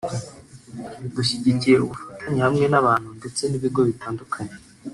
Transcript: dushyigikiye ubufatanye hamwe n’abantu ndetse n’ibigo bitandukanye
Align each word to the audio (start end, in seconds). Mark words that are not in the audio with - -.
dushyigikiye 1.13 1.77
ubufatanye 1.81 2.39
hamwe 2.47 2.65
n’abantu 2.69 3.09
ndetse 3.19 3.41
n’ibigo 3.47 3.81
bitandukanye 3.89 4.55